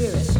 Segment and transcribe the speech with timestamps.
[0.00, 0.39] spirit.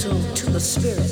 [0.00, 1.09] To the spirit.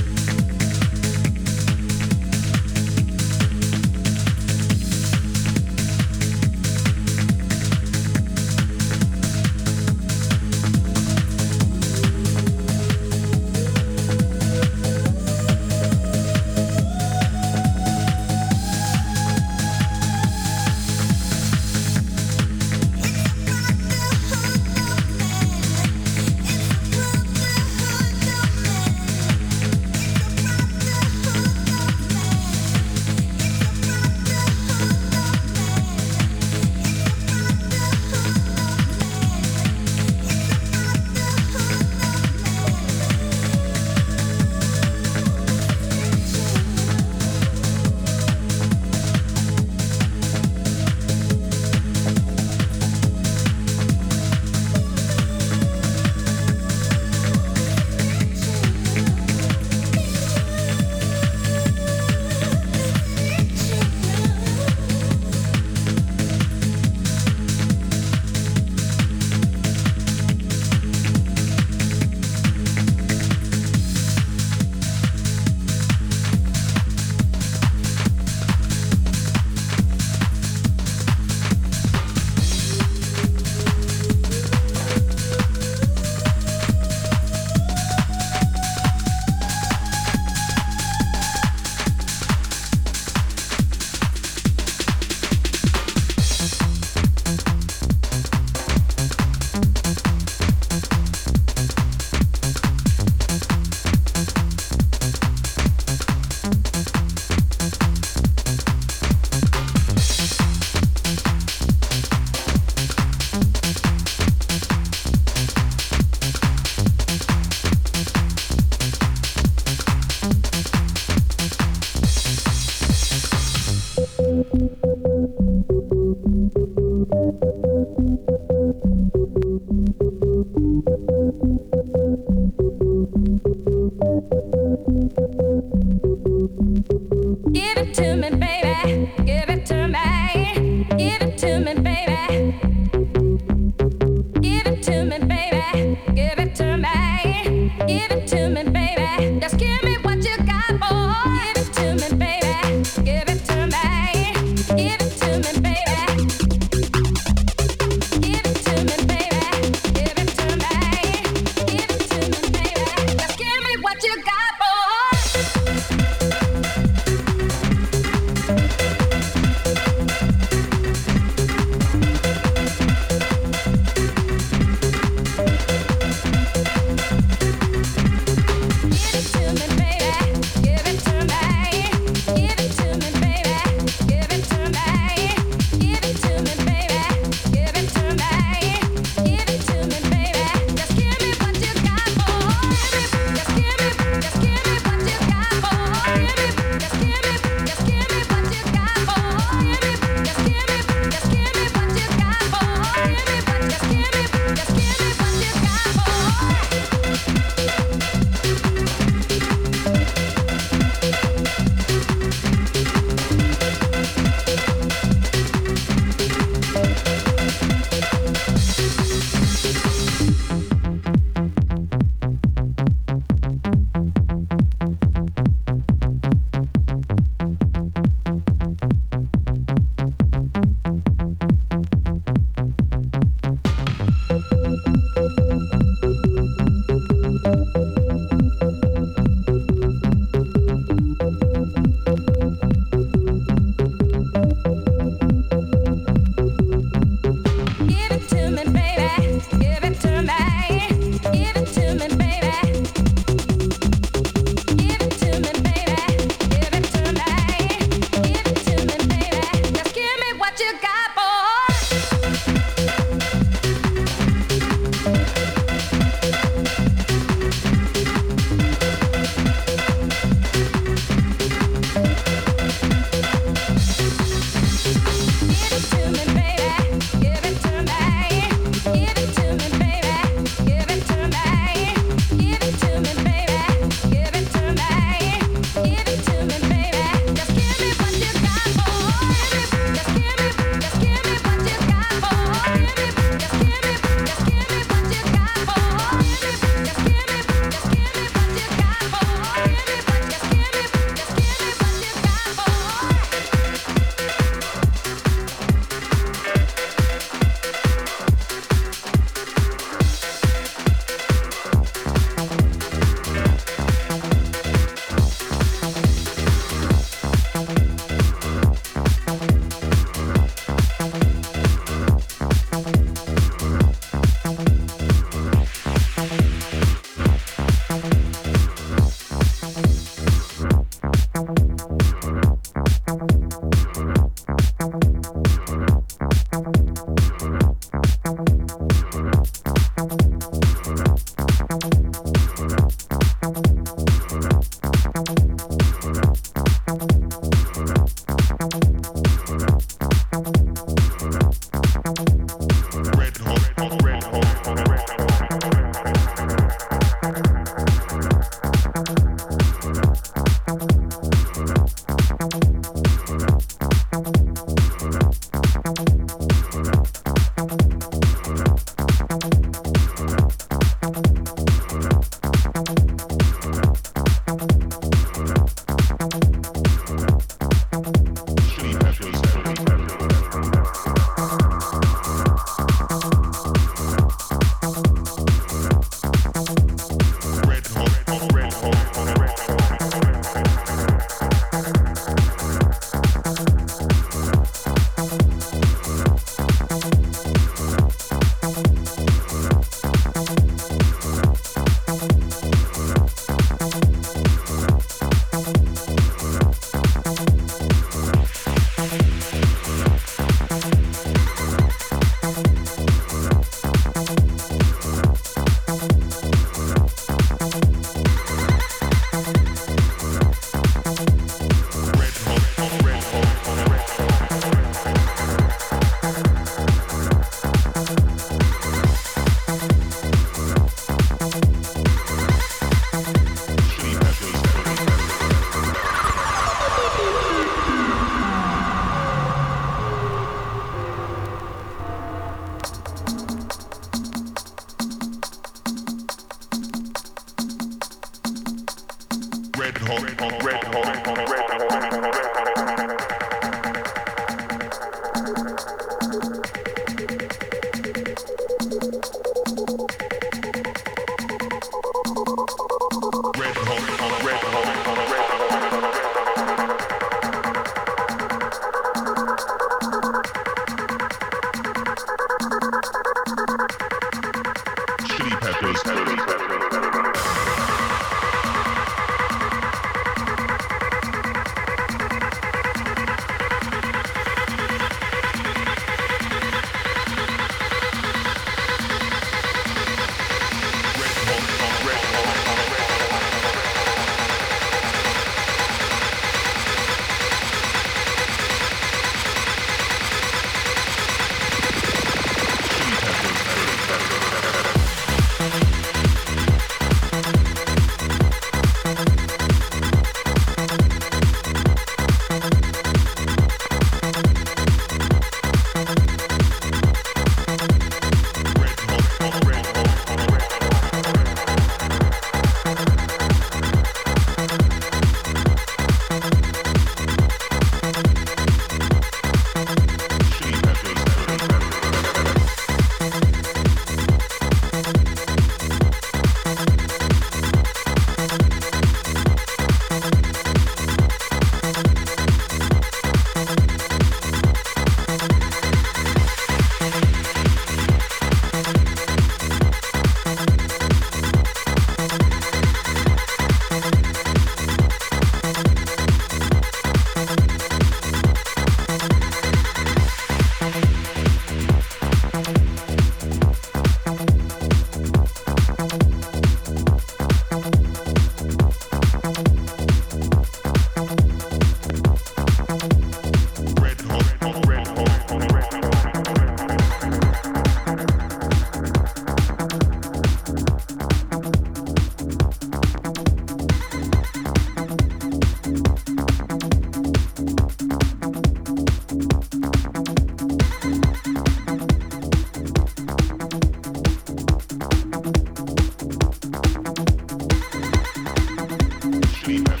[599.71, 600.00] fever.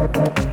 [0.00, 0.49] Música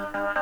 [0.00, 0.39] Bye.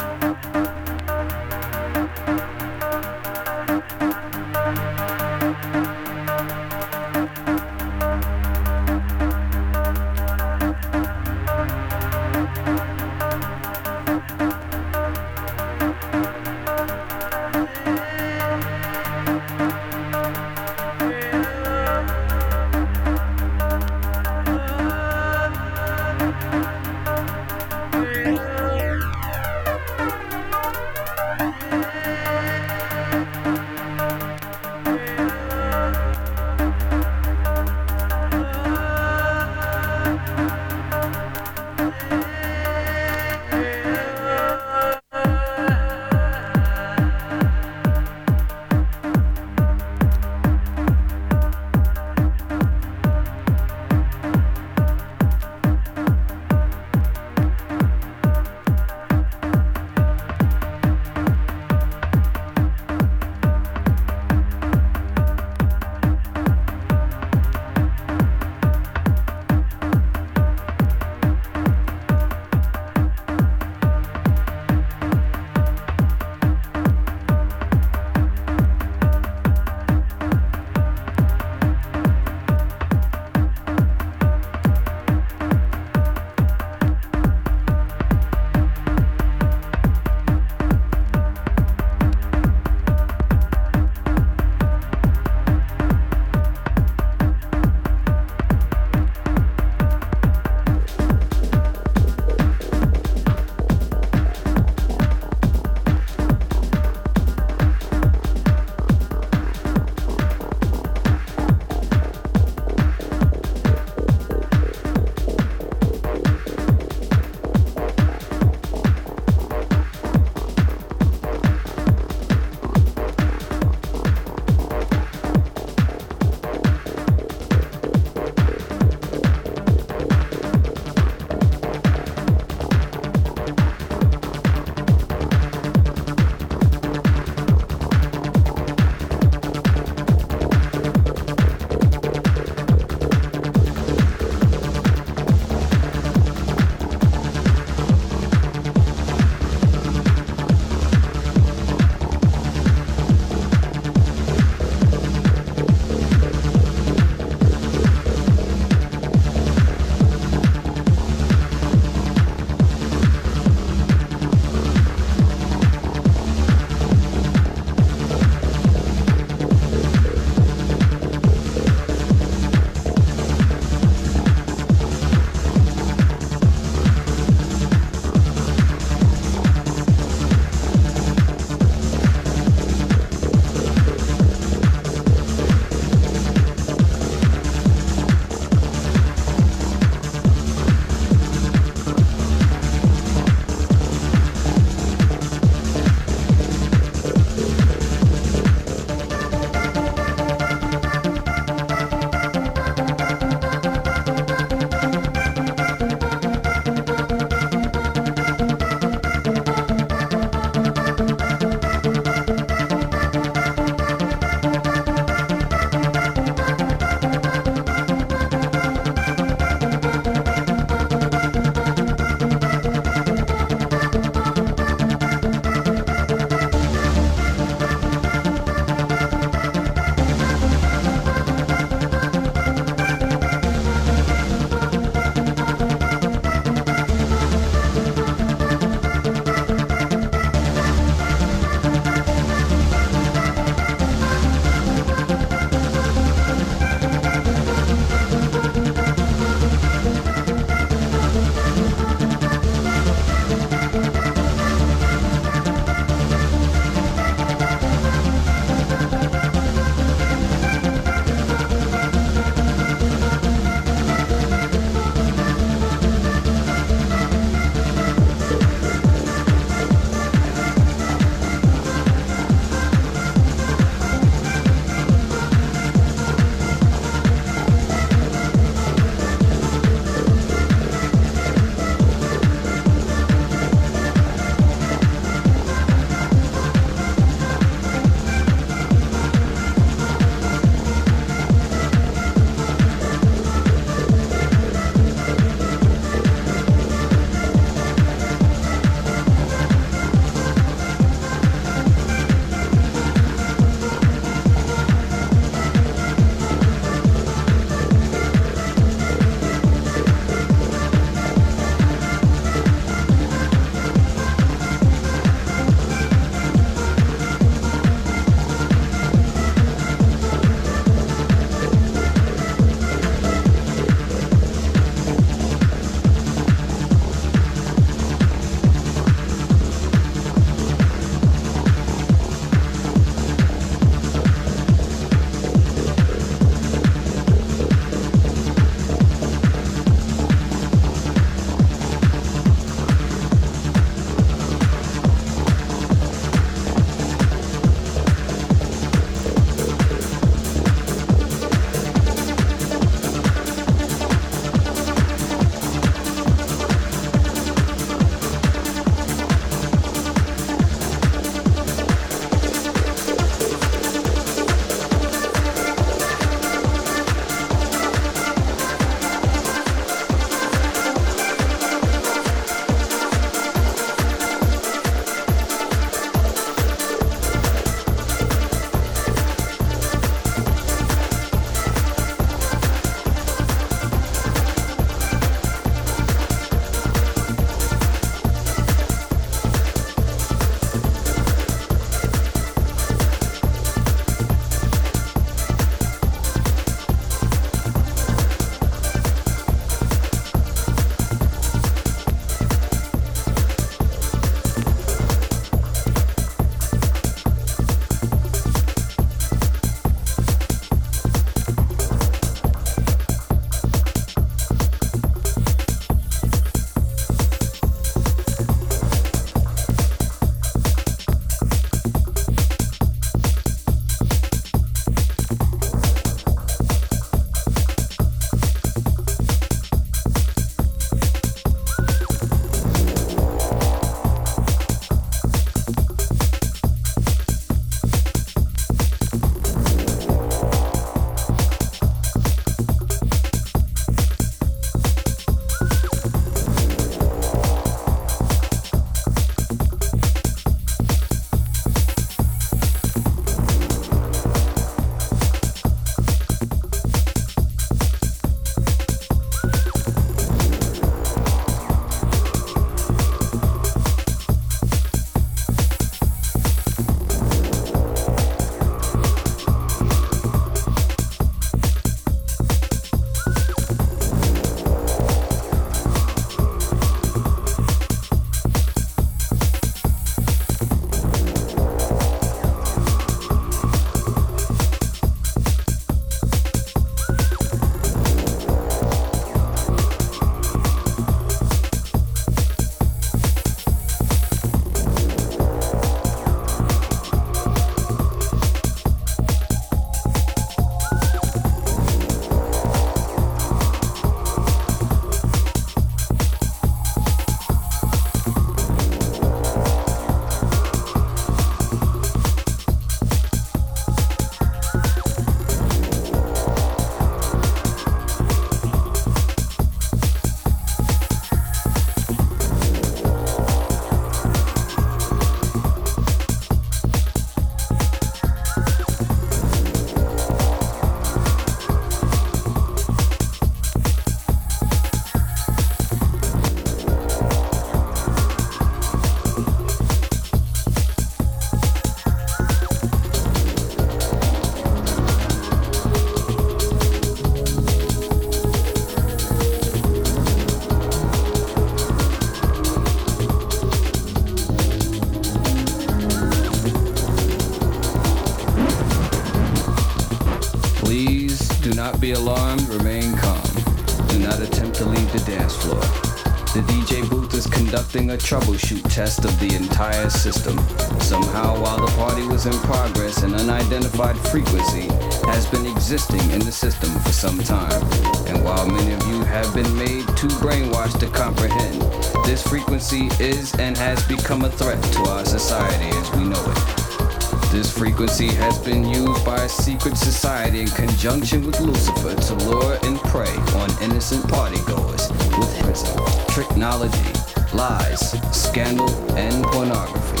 [567.74, 570.38] Conducting a troubleshoot test of the entire system.
[570.80, 574.68] Somehow, while the party was in progress, an unidentified frequency
[575.06, 577.62] has been existing in the system for some time.
[578.06, 581.62] And while many of you have been made too brainwashed to comprehend,
[582.06, 587.32] this frequency is and has become a threat to our society as we know it.
[587.32, 592.56] This frequency has been used by a secret society in conjunction with Lucifer to lure
[592.62, 595.74] and prey on innocent partygoers with prison,
[596.14, 597.03] technology,
[597.34, 600.00] lies, scandal, and pornography.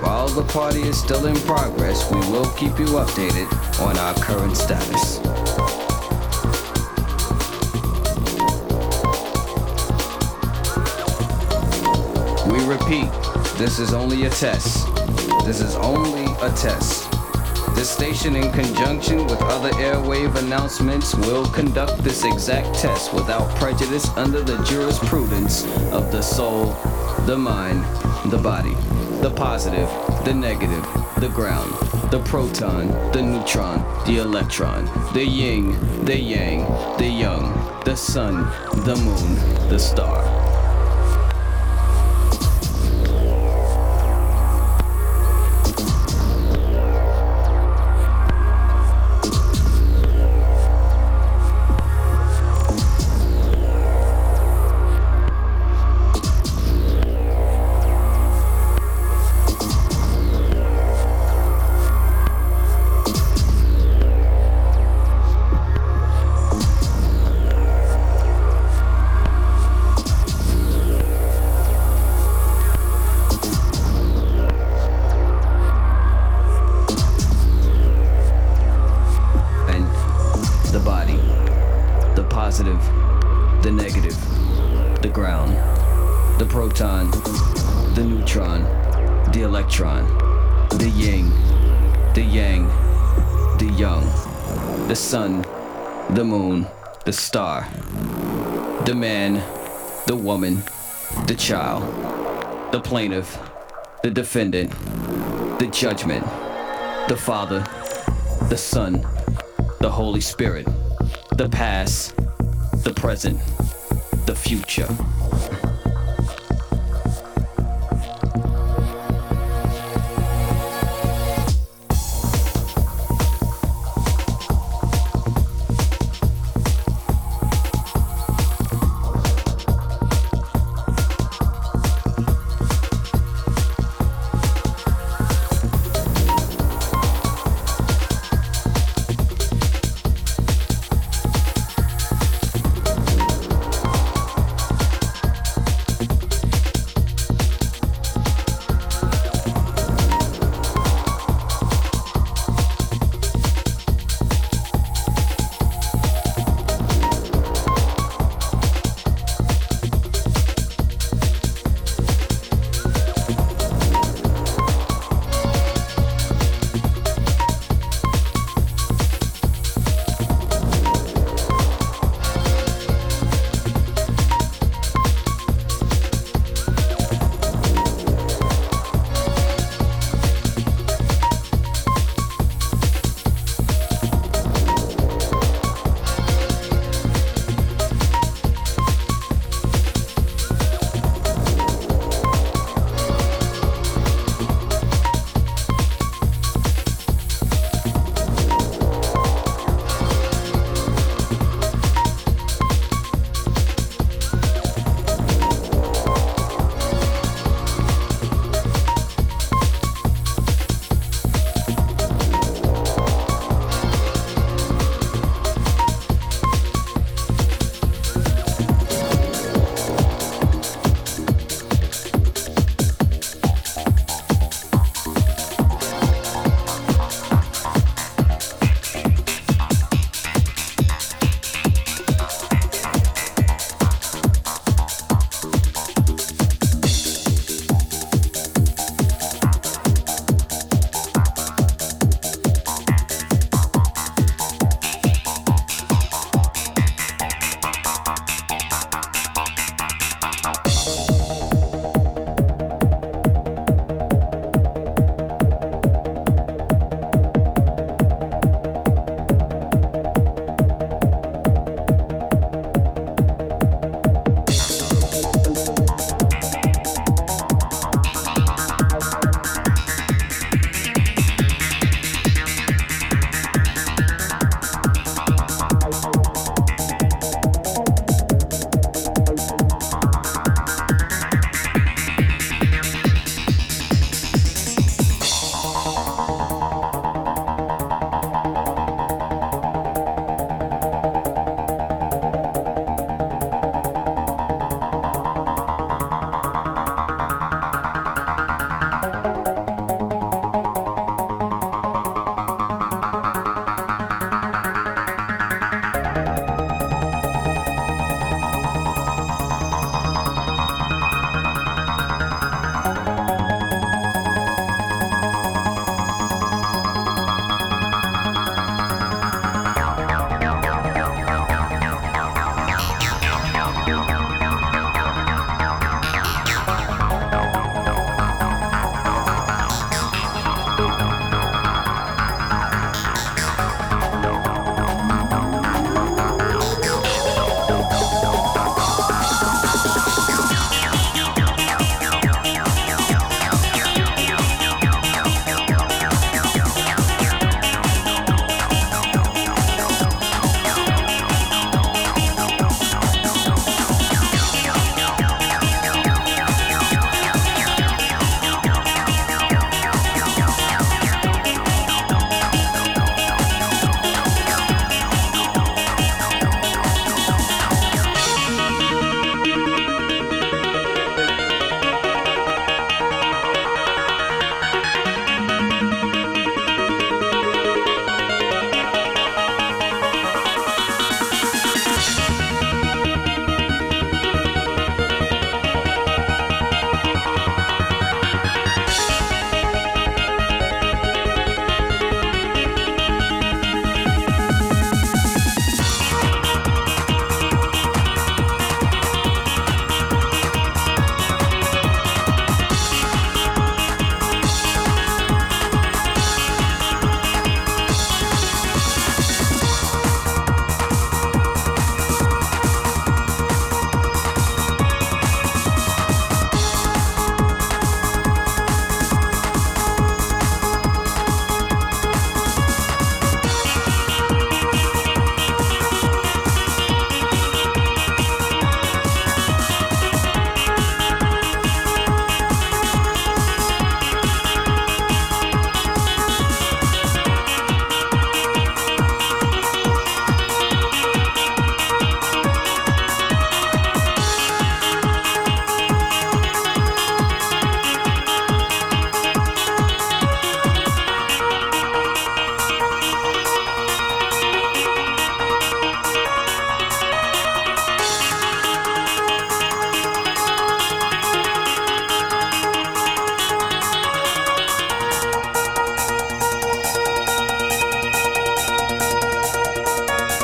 [0.00, 3.48] While the party is still in progress, we will keep you updated
[3.80, 5.18] on our current status.
[12.46, 13.10] We repeat,
[13.58, 14.86] this is only a test.
[15.44, 17.17] This is only a test.
[17.78, 24.08] This station, in conjunction with other airwave announcements, will conduct this exact test without prejudice
[24.16, 26.74] under the jurisprudence of the soul,
[27.26, 27.84] the mind,
[28.32, 28.74] the body,
[29.22, 29.88] the positive,
[30.24, 30.82] the negative,
[31.20, 31.70] the ground,
[32.10, 35.70] the proton, the neutron, the electron, the yin,
[36.04, 36.64] the yang,
[36.98, 38.42] the young, the sun,
[38.86, 40.27] the moon, the star.
[102.70, 103.38] The plaintiff,
[104.02, 104.70] the defendant,
[105.58, 106.24] the judgment,
[107.08, 107.60] the father,
[108.48, 109.06] the son,
[109.80, 110.66] the Holy Spirit,
[111.36, 112.14] the past,
[112.84, 113.40] the present,
[114.26, 114.88] the future.